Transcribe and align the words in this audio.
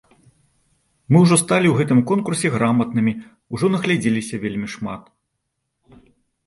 Мы 1.15 1.21
ўжо 1.25 1.35
сталі 1.43 1.67
ў 1.71 1.75
гэтым 1.81 1.99
конкурсе 2.13 2.47
граматнымі, 2.57 3.13
ужо 3.59 3.65
наглядзеліся 3.75 4.35
вельмі 4.49 4.67
шмат. 4.79 5.03